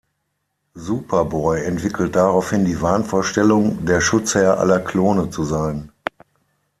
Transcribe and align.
Superboy 0.73 1.59
entwickelt 1.61 2.15
daraufhin 2.15 2.65
die 2.65 2.81
Wahnvorstellung 2.81 3.85
der 3.85 4.01
Schutzherr 4.01 4.59
aller 4.59 4.79
Klone 4.79 5.29
zu 5.29 5.43
sein. 5.43 5.91